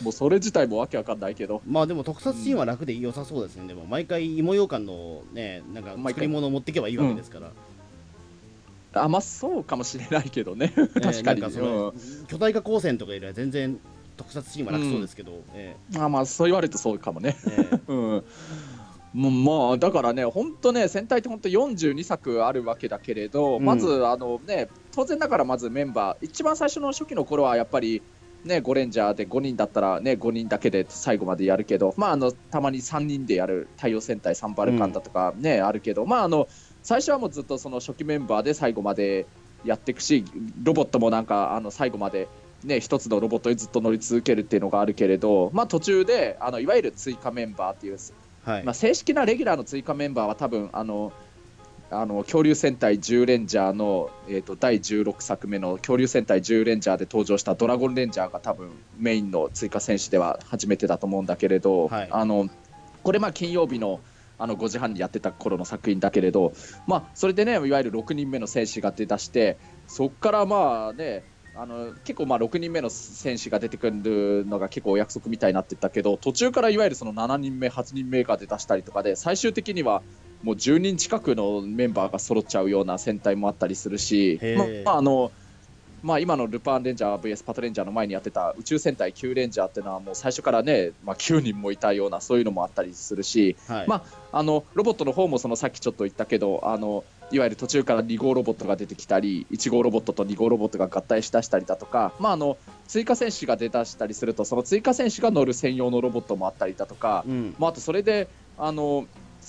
[0.03, 1.63] もうそれ自体もわけわかんないけど。
[1.65, 7.53] まあでも特撮シーンは楽で良さそうですね、でも毎回芋羊羹のねなんか作り物を持っていけばいいわけですから、
[9.05, 10.73] あまあそうかもしれないけどね。
[10.77, 11.95] えー 確かに、なんかその、
[12.27, 13.79] 巨大化光線とかよりは全然
[14.17, 17.37] 特撮シーンは楽そうですけど、えうんあまあそう言われるとそうかもね。
[17.49, 17.75] ええ。
[17.75, 18.25] え うん。
[19.13, 23.65] もうまあだからね、本当ね、戦隊って本当42作あるわけだけれど、うん。
[23.65, 28.03] まずあのね、当然ながらまずメンバー、一番最初の初期の頃はやっぱり、
[28.47, 36.49] ね、5レンジャーで5人だったら、ね、5人だけで最後までやるけど、まあ、あのたまに3人でやる太陽戦隊サンバルカンだとか、ねあるけど、まあ、あの
[36.83, 39.27] 最初はもうずっとその初期メンバーで最後まで
[39.65, 40.25] やっていくし
[40.63, 42.29] ロボットもなんかあの最後まで、
[42.67, 47.99] ね、一つのロボットにずっと乗り続けるっていうのがあるけれど、まあ、途中であのいわゆる追加メンバーっていう、
[48.45, 48.65] はい。
[48.65, 51.13] まあ、正式なレギュラーの追加メンバーは多分あの
[51.89, 62.09] あの恐竜戦隊10レンジャーの、えー、と第16作目の恐竜戦隊10レンジャーで登場したドラゴンレンジャーが多分メインの追加戦士では初めてだと思うんだけれど、はい。
[62.11, 62.49] あの
[63.05, 64.01] これまあ金曜日の
[64.39, 66.53] あの5時半にやってた頃の作品だけれど、
[66.87, 71.25] まあ、それでねいわゆる6人目の戦士が出だしてそこからまあね
[71.59, 80.03] あの結構まあ6人目の戦士が出てくるのが結構お約束みたいになってたけど途中からいわゆるその7人目8人目が出だしたりとかで最終的には
[80.43, 84.39] もう10人近くのメンバーが揃っちゃうような戦隊もあったりするし
[84.85, 85.33] まああの
[86.03, 93.89] まあ、今のルパンレンジャー VS パトレンジャーの前にやってた宇宙戦隊9レンジャーっていうのはもう最初からね、まあ、9人もいたようなそういうのもあったりするし、はい。
[93.89, 107.55] まあのロボットの方もそのさっきちょっと言ったけどあのいわゆる途中から2号ロボットが出てきたり1号ロボットと2号ロボットが合体しだしたりだとか、まあ、あの追加戦士が出だしたりするとその追加戦士が乗る専用のロボットもあったりだとか、うん。
[107.59, 108.29] まあ、あとそれで
[108.59, 109.07] あの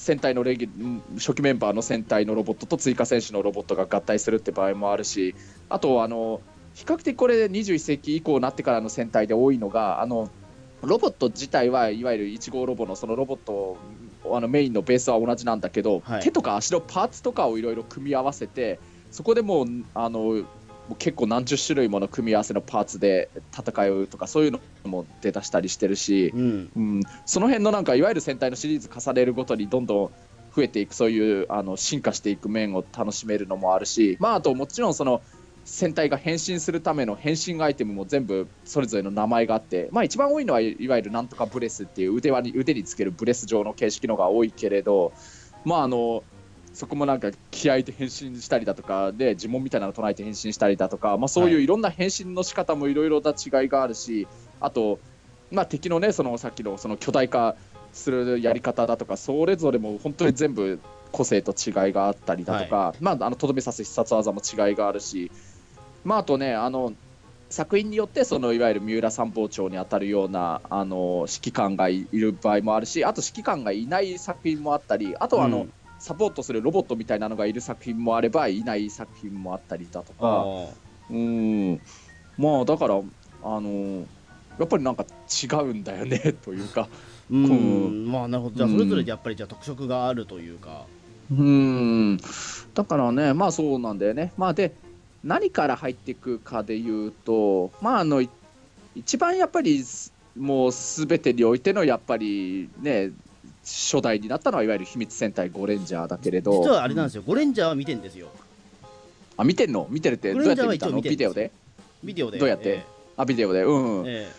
[0.07, 0.69] 戦隊のレギ
[1.15, 5.35] 初期メンバーの戦隊のロボットと追加戦士のロボットが合体するって場合もあるし
[5.67, 6.39] あとあの
[6.73, 10.29] 比較的これ21世紀以降になってからの戦隊で多いのがあの
[10.81, 13.77] ロボット自体はいわゆる1号ロボのそのロボット
[14.31, 16.21] あのメインのベースは同じなんだけど、はい。
[16.21, 18.79] 手とか足のパーツとかをいろいろ組み合わせて
[19.11, 20.43] そこでもうあの
[20.87, 26.71] もう結構何十種類もの組み合わせのパーツで戦うとかそういうのも出だしたりしてるし、うん。
[26.75, 30.11] うん、その辺のなんかいわゆる戦隊のシリーズ重ねるごとにどんどん
[30.55, 35.21] 増えていくそういうあの進化していく面を楽しめるのもあるし、まあ、あともちろんその
[35.65, 45.11] 戦隊が変身するための変身アイテムも全部それぞれの名前があって、まあ、一番多いのはいいわゆるなんとかブレスっていう腕輪に腕につけるブレス状の形式のが多いけれど、
[45.65, 46.23] まあ、あの
[46.77, 51.65] そこもなんか気合で変身したりだとかで呪文みたいなの唱えて変身したりだとか、まあ、そういうい。
[51.65, 54.27] ろんな変身の仕方もいろいろな違いがあるし
[54.61, 54.99] あと、
[55.51, 57.55] まあ、敵のねそのさっきのその巨大化
[57.93, 60.79] するやり方だとかそれぞれも本当に全部
[61.11, 65.31] 個性と違いがあったりだとか、まあ、あのとどめさす必殺技も違いがあるし、
[66.03, 66.93] まあ、あとねあの
[67.49, 80.45] 作品によってそのいわゆる三浦参謀長に当たるようなあの指揮官がいる場合もあるしあと指揮官がいない作品もあったりあとはあの、うんサポートするロボットみたいなのがいる作品もあればいない作品もあったりだとか。
[81.09, 81.81] うん。
[82.37, 83.01] まあだから
[83.43, 84.05] あの
[84.59, 85.05] やっぱりなんか
[85.43, 86.87] 違うんだよねというか。
[87.31, 88.11] うん。
[88.11, 88.55] まあなるほど。
[88.55, 90.85] じゃあうんそれぞれでやっぱりじゃあ特色があるというか。
[91.31, 92.17] うん。
[92.73, 94.33] だからねまあそうなんだよね。
[94.37, 94.75] まあで
[95.23, 98.29] 何から入っていくかでいうとまああのい
[98.95, 103.11] 一番やっぱりすもう全てにおいてのやっぱりね
[103.67, 106.63] 初代になったのはいわゆる秘密戦隊ゴレンジャーだけれど。
[106.63, 107.23] 実はあれなんですよ。
[107.27, 108.29] ゴレンジャーは見てんですよ。
[109.35, 109.87] あ見てんの？
[109.89, 110.33] 見てるって？
[110.33, 111.01] どうやって見たの？
[111.01, 111.51] ビデオで？
[112.01, 112.39] ビデオで。
[112.39, 112.69] どうやって？
[112.69, 112.85] え
[113.17, 113.63] あビデオで？
[113.63, 114.07] うん、うん。
[114.07, 114.31] ええ。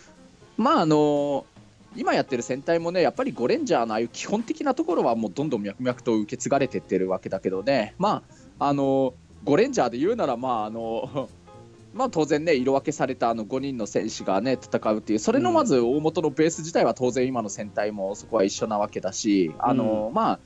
[0.57, 1.45] まああの
[1.95, 7.95] 今やってる戦隊もねやっぱりゴレンジャーのああいう基本的なところはもうどんどん脈々と受け継がれてってるわけだけどね。
[7.99, 8.23] ま
[8.59, 9.15] ああの
[9.45, 11.29] ゴレンジャーで言うならまああの
[11.95, 20.39] まあ当然ね色分けされたあの5人の戦士がね戦うっていうそれのまず大元のベース自体は当然今の戦隊もそこは一緒なわけだしあの、まあ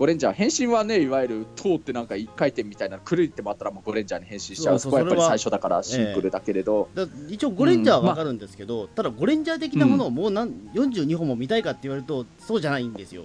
[0.00, 4.78] ゴレンジャー変身はねいわゆる通ってなんか一回転みたいなくるりって回ったらもうゴレンジャーに変身しちゃう。
[4.78, 13.24] そこはやっぱり最初だからシンプルだけれど、だ一応ゴレンジャーはわかるんですけど、ただゴレンジャー的なものをもうなん42本も見たいかって言われるとそうじゃないんですよ。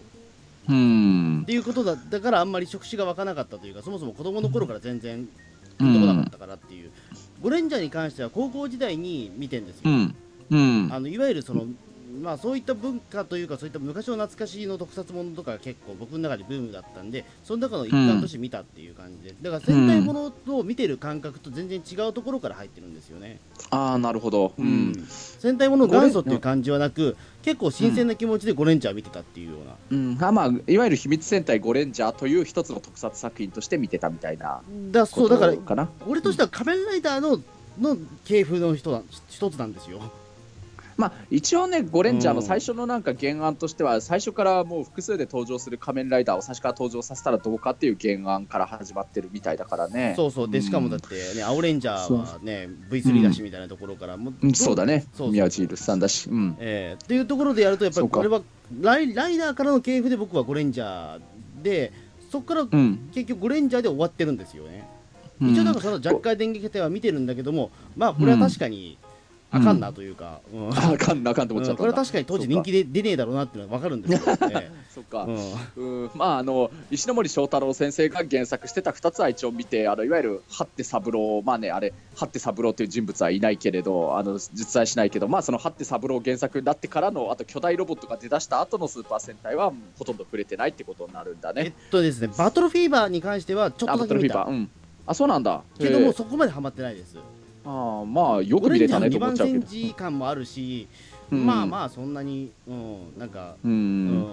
[0.68, 1.44] うん。
[1.44, 5.32] っていうことだだからあんまり触手が湧かなかったというかそもそも子供の頃から全然と
[5.78, 6.92] こなかったからっていう、
[7.46, 10.16] ゴレンジャーに関しては高校時代に見てんですよ、うん。
[10.50, 10.90] うん。
[10.92, 11.68] あのいわゆるその
[12.22, 24.94] まあそういった文化というかそういった昔の懐かしいの特撮ものとかが結構僕の中でブームだったんでその中の一環として見たっていう感じで、だから戦隊ものを見てる感覚と全然違うところから入ってるんですよね、ああなるほど、うん。
[25.08, 30.18] 戦隊ものの元祖っていう感じはなく結構新鮮な気持ちでゴレンジャー見てたっていうような、うん。
[30.24, 37.42] あまあ、いわゆる秘密戦隊ゴレンジャーという一つの特撮作品として見てたみたいなだそうだから俺としては仮面ライダーの
[37.80, 40.00] の系譜の人だ一つなんですよ
[40.98, 50.14] まあ、一応ねゴレンジャーの最初のなんか原案としては、最初からもう複数で登場する仮面ライダーを最初から登場させたらどうかっていう原案から始まってるみたいだからね。
[50.16, 50.50] そうそう。
[50.50, 54.54] でしかもだってね、青レンジャーはね V3 だしみたいなところからもうん。
[54.54, 55.02] そうだね。
[55.14, 55.32] そうそう。
[55.32, 58.42] 宮地ルさんだし、うん、えーっていうところでやるとやっぱりこれは
[58.80, 61.22] ライライダーからの系譜で僕はゴレンジャー
[61.62, 61.92] で
[62.32, 63.10] そこからうん。
[63.14, 64.88] 結局ゴレンジャーで終わってるんですよね、
[65.42, 65.52] うん。
[65.52, 68.98] 一応なんかその若干電撃隊は見てるんだけどもまあこれは確かに、
[69.52, 70.70] あかんなというか、うん。
[70.70, 76.04] あかんなあかんと思っちゃったんだ、は確かに当時人気で出ねえだろうなっていうのは分かるんですけど、ね そっか、うん。
[76.04, 76.12] うん。
[76.16, 91.74] まああの石ノ森章太郎先生が原作してた2つは一応見てあのいわゆる八手三郎まあねあれ八手三郎という人物はいないけれどあの実在しないけどまあその八手三郎原作になってからのあと巨大ロボットが出だした後のスーパー戦隊はほとんど触れてないってことになるんだえっね。
[91.92, 94.70] とですね、バトルフィーバーに関してはちょっあバとだけ見たトルフィーバー、うん、
[95.08, 95.62] あそうなんだ。
[95.78, 97.18] けども、そこまでハマってないです。
[97.66, 99.68] あーまあよく2見れたねと思っ番ちゃうけど。
[99.68, 100.88] 戦時感もあるし、
[101.32, 104.26] うんまあまあそんなに、うん、なんか、ううんん、っ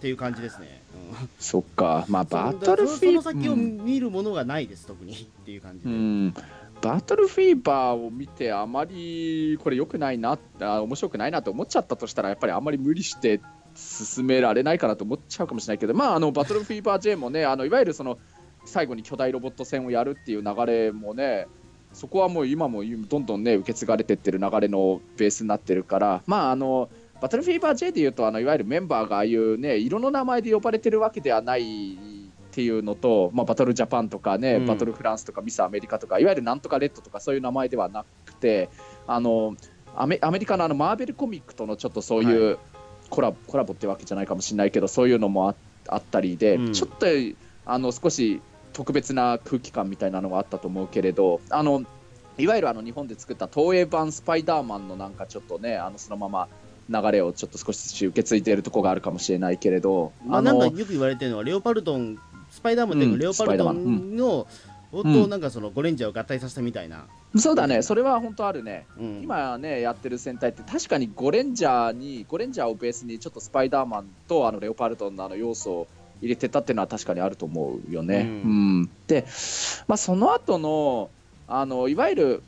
[0.00, 0.80] ていう感じですね。
[0.94, 5.90] うんそっかまあバそトルフィーバその先をー、見るものがないです、特にっていう感じで。
[5.90, 6.34] うん、
[6.80, 13.40] バトルフィーバーを見てあまりこれ良くないなあ面白くないなと思っちゃったとしたらやっぱりあんまり無理して
[13.74, 18.18] 進められないかなと思っちゃうかもしれないけどまああのバトルフィーバー J もねあのいわゆるその
[18.64, 21.46] 最後に巨大ロボット戦をやるっていう流れもね
[21.92, 26.88] そこはもう今もどんどんね受け継がれてってる流れのベースになってるからまああの
[27.20, 31.94] バトルフィーバー J でいうとあのいわゆるメンバーがああいうね色の名前で呼ばれてるわけではない
[32.50, 34.66] っていうのと、まあ、バトルジャパンとかね、うん。
[34.66, 38.68] バトルフランスとかミスアメリカとかいわゆるなんとかレッドとかそういう名前ではなくて
[39.06, 39.54] あの
[39.94, 42.58] アメアメリカのあのマーベルコミックとのちょっとそういう
[43.08, 45.54] コラ,、コラボってわけじゃないかもしれないけどそういうのもあ
[45.88, 46.72] あったりで、うん。
[46.72, 47.06] ちょっと
[47.66, 48.40] あの少し
[48.72, 51.84] 特別な空気感みたいなのがあったと思うけれどあの
[52.38, 56.48] いわゆるあの日本で作った東映版スパイダーマンのなんかちょっとねあのそのまま
[56.90, 62.18] 流れをちょっと少しずつ受け継いでいるところがあるかもしれないけれど、まあ、なんかよく言われてるのは、レオパルトン、
[62.50, 64.46] スパイダーマンでうんレオパルトンンの、
[64.90, 65.30] とうん。
[65.30, 67.06] なんかそのゴレンジャーを合体させたみたいな。
[67.36, 68.86] そうだねそれは本当あるね。
[68.98, 75.86] うん、今ねやってる戦隊って確かにゴレンジャーにゴレンジャーをベースにちょっとスパイダーマンとあのレオパルトンのあの要素を
[76.20, 78.16] 入れてたっていうのは確かにあると思うよね。
[78.16, 79.26] ううんんで、
[79.88, 81.10] まあ、その後の
[81.48, 82.42] あのいわゆる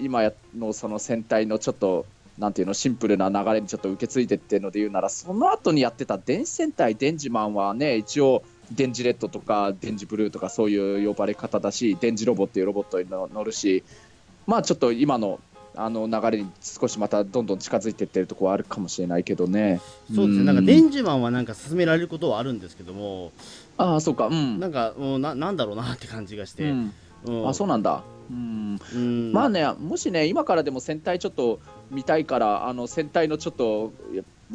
[0.00, 2.06] 今やのその戦隊のちょっと
[2.38, 13.84] なんていうのシンプルな流れにちょっと受け継いでっていうので言うならその後にやってた電子戦隊デンジマンはね一応デンジレッドとかデンジブルーとかそういう呼ばれ方だしデンジロボっていうロボットに乗るし
[14.46, 15.40] まあちょっと今の
[15.74, 19.80] あの流れに少しまたどんどん近づいていってるところはあるかもしれないけどね。
[20.14, 20.46] そうですね、ん。
[20.46, 23.32] なんかデンジマンはなんか進められることはあるんですけども、
[23.78, 24.26] ああそうか。
[24.26, 24.60] うん。
[24.60, 26.92] なんか、うんななんだろうなって感じがして、うん。
[27.26, 27.48] うん。
[27.48, 28.02] あそうなんだ。
[28.30, 28.78] うん。
[28.94, 29.32] うん。
[29.32, 33.92] まあね、もしね、今からでも戦隊ちょっと見たいから、あの戦隊のちょっと、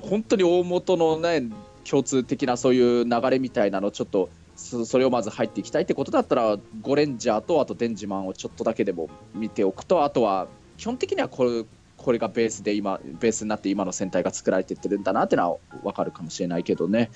[0.02, 1.50] 本当に大元のね、
[1.90, 11.66] 共通的なそういう流れみたいなの、ちょっとそそれをまず入っていきたいってことだったら、ゴレンジャーとあとデンジマンをちょっとだけでも見ておくと、あとは基本的にはこれ
[11.98, 17.10] これがベースで今、ベースになって今の戦隊が作られていってるんだなってのは分かるかもしれないけどね。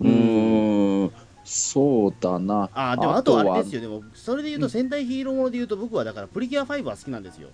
[0.00, 1.12] うーん、
[1.44, 2.70] そうだな。
[2.72, 7.48] あでもあとはあれはですよ、でもそれで言うと戦隊ヒーローもので言うと、僕はだからプリキュア5は好きなんですよ。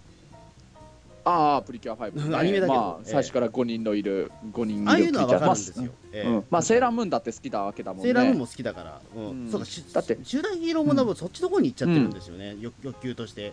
[1.25, 2.79] ああ、プリキュア5、ね、アニメだけど。
[2.79, 3.11] まあ、ええ。
[3.13, 5.93] 最初から5人のいる、5人ああいうのは分かるんですまよ。
[6.13, 8.09] えあ、セーラームーンだって好きなわけだもんね。
[8.09, 9.45] セーラームーンも好きだから、うん。
[9.45, 9.51] うん。
[9.51, 13.53] そうかしだって集団ヒーローものはそっちの方に行っちゃってるんですよね、欲欲求として。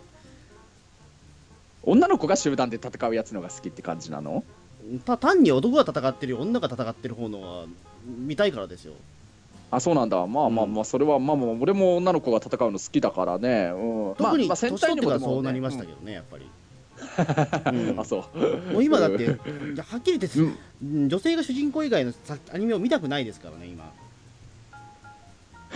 [1.84, 4.44] 女の子が集団で戦うやつのが好きって感じなの？
[5.06, 6.40] た単に男が戦ってるよ。
[6.40, 7.66] 女が戦ってる方のは
[8.06, 8.94] 見たいからですよ。
[9.72, 16.50] あそうなんだ、まあまあまあ、それは、まあまあ、俺も女の子が戦うの好きだからね、うん、特にまあ、年取ってからそうなりましたけけどね、やっぱり。
[17.66, 18.00] ど、うん。
[18.02, 19.38] あそう、もう今だって、 はっ
[20.02, 21.10] きり言って、うんうん。
[21.10, 23.92] 女性が主人公以外のさアニメを見たくないですからね、今。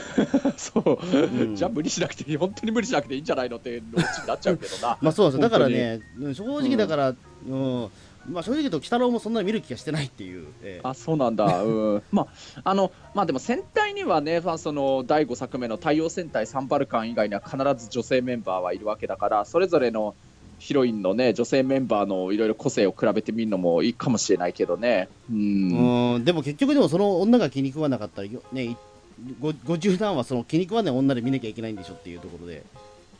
[0.57, 1.55] そう、うん。
[1.55, 4.97] じゃあ無理しなくていい、本当に無理しなくていいんじゃないのって、ローチになっちゃうけどな。
[5.01, 7.89] まあそうですよだからね、うん正直だから、うん。
[8.29, 10.47] まあ、正直言うと、鬼太郎もそんなに見る気がしてないっていう。
[10.63, 10.81] ええ。
[10.83, 20.15] あそうなんだ、うん、まああのまあでも戦隊にはね、まあ、その第5作目の太陽戦隊サンバルカン以外には必ず女性メンバーはいるわけだから、それぞれの
[20.59, 25.09] ヒロインのね女性メンバーのいろいろ個性を比べてみるのもいいかもしれないけどね。
[25.29, 26.25] うん、うん。
[26.25, 28.77] でも結局でもその女が気に食わなかったらよね
[29.41, 32.63] 50段はその気に食わない女で見なきゃいけないんでしょっていうところで。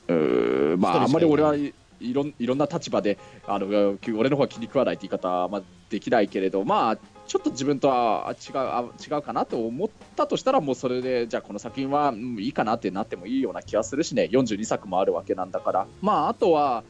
[0.08, 14.28] うーまああんまり俺はいいろんいろんな立場であの俺の方は気に食わないって言い方はまあできないけれど、まあちょっと自分とはあ違うあ違うかなと思ったとしたらもうそれでじゃあこの作品は、うん、いいかなってなってもいいような気はするしね。
[14.32, 15.88] 42作もあるわけなんだから。
[16.02, 16.84] まああとは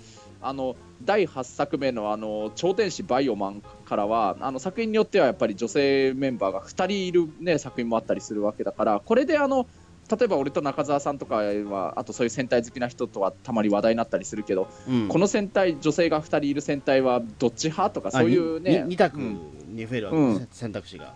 [0.43, 9.67] あの第8作目のあの超天使バイオマンからはあの作品によってはやっぱり女性メンバーが2人いる、ね、作品もあったりするわけだからこれであの
[10.09, 15.07] 例えば俺と中澤さんとかはあとそういう戦隊好きな人とはたまに話題になったりするけど、うん。
[15.07, 18.83] この戦隊女性が2人いる戦隊はどっち派とかそういうね。
[18.85, 19.39] 2択うん
[19.69, 20.47] に増えるわけです、うん。
[20.51, 21.13] 選択肢が。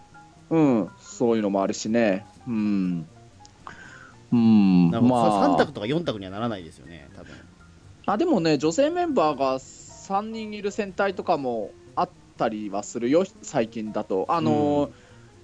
[0.49, 2.25] うん、そういうのもあるしね。
[2.47, 3.07] うん、
[4.31, 5.49] うん、まあ。
[5.49, 7.06] 3択とか4択にはならないですよね
[8.07, 14.25] あでもね女性メンバーが3人いる戦隊とかもあったりはするよ、最近だと。
[14.29, 14.91] あのー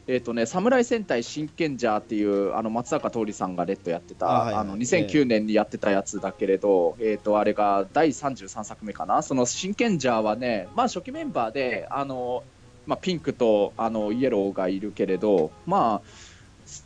[0.05, 12.43] えっ、とね、侍戦隊真剣ジャーっていうあの松坂桃李さんがレッドやってた、あ、あはいはいの2009年にやってたやつだけれど、えっ、とあれが第33作目かな、その真剣ジャーはね、まあ初期メンバーで、あの
[12.85, 16.07] まあピンクとあのイエローがいるけれど、まあ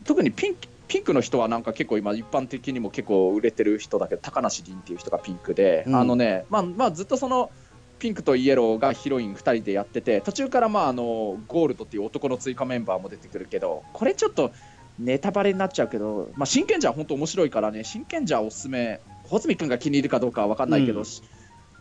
[0.05, 0.61] 特にピンク。
[0.87, 5.95] ピンクの人はなんか結構今一般的にも結構売れてる人だけど高梨凛っていう人がピンクで、うん。
[5.95, 7.51] あのねまあまあずっとその
[7.99, 14.51] ピンクとイエローがヒロイン2人でやってて途中からまああのゴールドっていう男の追加メンバーも出てくるけどこれちょっと
[14.99, 21.05] ネタバレになっちゃうけど、まあ、真剣じゃ本当面白いからね真剣じゃおすすめ穂積君が気に入るかどうかは分かんないけど、うん。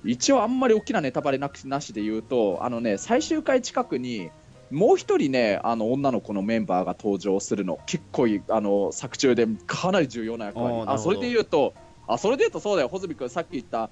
[0.05, 4.31] 一応あんまり大きなネタバレなくなしで言うとあのね最終回近くに
[4.71, 7.79] もう一人ねあの女の子のメンバーが登場するの。
[7.87, 10.85] 結構いあの作中でかなり重要な役割。
[10.87, 11.75] あそれで言うと
[12.07, 12.89] あそれで言うとそうだよ。
[12.89, 13.91] 穂積君さっき言った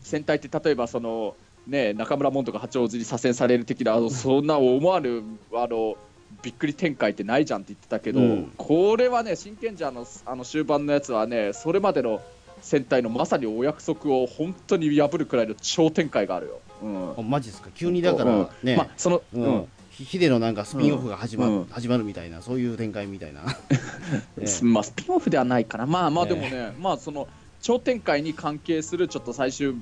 [0.00, 1.34] 戦隊って例えばその
[1.66, 5.22] ね中村門とか八王子に左遷される的なあのそんな思わぬ
[5.54, 5.96] あの
[6.42, 8.52] びっくり展開ってないじゃんって言ってたけど、うん。
[8.56, 12.20] これはね真剣者のあの終盤のやつはねそれまでの
[12.60, 16.60] 戦隊のまさにお約束を本当に破るくらいの超展開があるよ。
[16.82, 17.10] うん。
[17.18, 17.70] あマジですか？
[17.74, 18.48] 急にだからうん。
[18.62, 19.54] ね、まあその、ううん。
[19.56, 23.54] んひヒデのなんかスピンオフが始ま,、うん始まるみたいなそういう展開みたいな、ね
[24.62, 27.28] まあ、スピンオフではないかな、まあまあええでもね、まあその
[27.60, 29.74] 超展開に関係するちょっと最終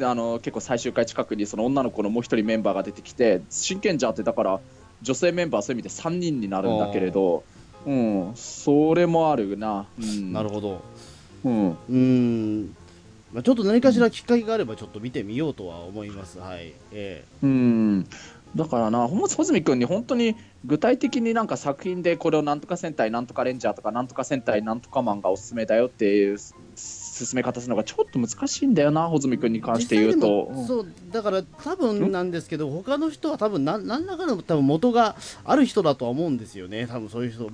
[0.00, 4.60] あの結構最終回近くにその女の子のもう一人メンバーが出てきて真剣者ってだから
[5.02, 7.42] 女性メンバーそういう意味で3人になるんだけれど、
[7.84, 10.82] うん、それもあるな、うん、なるほど。
[11.44, 12.76] うん、うーん、
[13.32, 16.38] まあ、ちょっと何かしらきっかけがあればちょっと見てみようとは思います。
[16.38, 16.72] はい。
[16.92, 17.24] え。
[17.42, 18.06] うん、
[18.56, 20.34] だからな、ほんま穂積君に本当に
[20.64, 30.50] 具体的になんか作品でこれをなんとか戦隊、なんとかレンジャーとか、なんとか戦隊、なんとかマンがおすすめだよっていう進め方するのがちょっと難しいんだよな、穂積君に関して言うと。
[30.66, 36.86] そうだから多分なんですけど他の人は多分何何らかの多分元がある人だとは思うんですよね。
[36.86, 37.50] 多分そういう人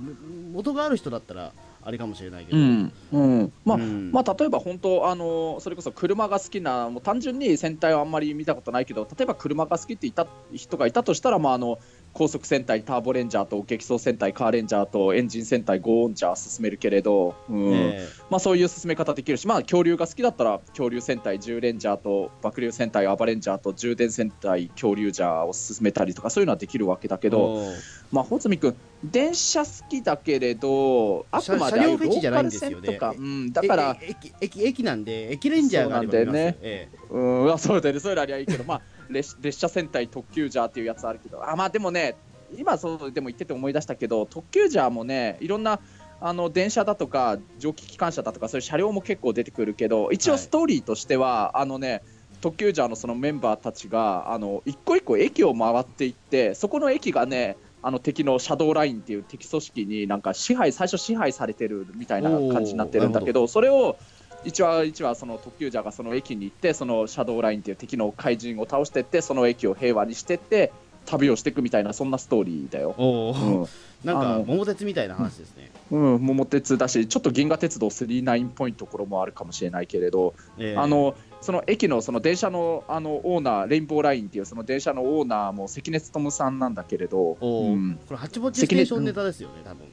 [0.53, 1.51] 元がある人だったら。
[1.85, 2.93] あれかもしれないけど、うん。
[3.11, 3.53] うん。
[3.65, 4.11] まあうん。
[4.11, 11.79] まあ、例えば本当あの、それこそ車が好きな、もう単純に戦隊はあんまり見たことないけど、例えば車が好きっていた人がいたとしたら、まあ、あの
[12.13, 17.73] 高速戦隊ターボレンジャーと激走戦隊カーレンジャーとエンジン戦隊ゴーンジャー進めるけれど、うん。
[17.73, 18.07] え。
[18.29, 27.71] まあ、そういう進め方できるし、まあ、恐竜が好きだったら恐竜戦隊10レンジャーと爆竜戦隊アバレンジャーと充電戦隊恐竜ジャーを進めたりとかそういうのはできるわけだけえど、
[28.11, 32.87] まあ、穂積君電車好きだけれどあくまで車両フェチじゃないんですよね。
[32.87, 36.57] ローカル線とか、うん、だからええ駅駅駅なんで駅レンジャーがあればね。
[36.61, 36.97] ええ。
[37.09, 42.15] うん、あそうだよね、そういうのありゃいいけど、まあ、列列車戦隊特急ジャーっていうやつあるけど、あまあでもね、
[42.57, 45.79] 今そうでも言ってて思い出したけど、特急ジャーもね、いろんな
[46.21, 50.39] あの電車だとか、蒸気機関車だとか、そういう車両も結構出てくるけど、一応はい。
[50.39, 52.01] ストーリーとしては、あのね、
[52.41, 63.97] 特急ジャーのそのメンバーたちが、あの一個一個駅を回っていって、そこの駅がね、あの敵のシャドーラインっていう敵組織になんか支配最初支配されてるみたいな感じになってるんだけどそれを
[64.45, 70.71] 一話一話その特急ジャーがその駅に行ってそのシャドーラインっていう敵の怪人を倒してってその駅を平和にしてって
[71.05, 72.95] 旅をしていくみたいなそんなストーリーだよ。
[72.97, 74.07] うん。
[74.07, 80.77] なんか桃鉄みたいな話ですね、うん、桃鉄だしちょっと銀河鉄道39っぽいところもあるかもしれないけれど、ええ。
[80.77, 87.99] あのその駅のその電車のあのオーナーレインボーラインっていうその電車のオーナーも関根勤さんなんだけれど、うん。
[88.07, 89.87] これハッチポッチステーションネタですよね多分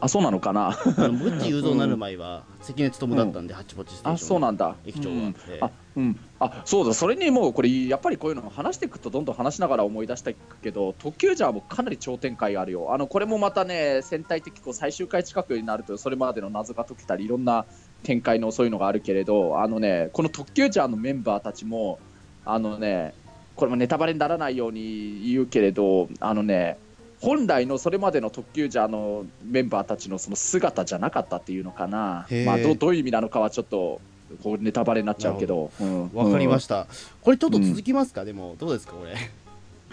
[0.00, 0.68] あそうなのかな？
[0.70, 4.76] あのグッチ雄三になる前は関根勤だったんで、ハッチポッチステーあションそうなんだ。
[4.86, 5.36] 駅長は、うん。
[5.48, 5.58] ええ。
[5.60, 17.66] あうん、あそうだ、それにもうこれ、やっぱりこういうのも話していくと、どんどん話しながら思い出していくけど、特急ジャーもかなり超展開あるよ、あのこれもまたね、戦隊的こう最終回近くになると、それまでの謎が解けたり、いろんな
[18.04, 21.98] 展開のそういうのがあるけれど、あのね、この特急ジャーのメンバーたちも、
[22.44, 23.12] あのね、
[23.56, 26.78] これもネタバレにならないように言うけれど、あのね、
[27.20, 32.26] 本来のそれまでの特急ジャーのメンバーたちのその姿じゃなかったっていうのかな。
[32.46, 34.00] まあ、どどういう意味なのかはちょっと
[34.42, 36.10] こうネタバレになっちゃうけど、うん。
[36.14, 36.86] わかりましした、
[37.20, 38.94] これちょっと続きますか、でもどうですか？
[38.94, 39.14] これ。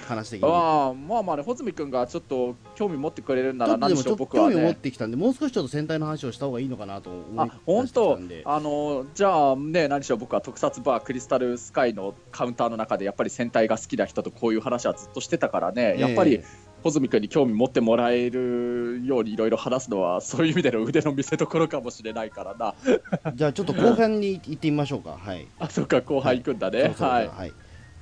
[0.08, 4.76] 話的にああまあまあね、穂積君がちょっと興味持ってくれるなら何でもちょっと僕は興味を持っね。
[4.76, 8.20] てきたんでもう少しちょっと戦隊の話をした方がいいのかなと思いあ本当？
[8.46, 16.46] あのじゃあね何しろ僕は特撮バークリスタルスカイのカウンターの中でやっぱり戦隊が好きな人とこういう話はずっとしてたからね、やっぱりえ
[16.84, 22.76] 穂積君に興味持ってもらえるようにいろいろ話すのはそういう意味での腕の見せ所かもしれないからな。
[22.88, 23.02] え
[23.36, 25.18] じゃあちょっと後半に行ってみましょうか。
[25.18, 25.48] はい。
[25.60, 27.54] あそっか後半行くんだね、はい、はい、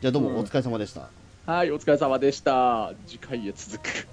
[0.01, 1.09] じゃあどうもお疲れ様でした、
[1.45, 2.93] はい、お疲れ様でした。
[3.07, 4.07] 次回へ続く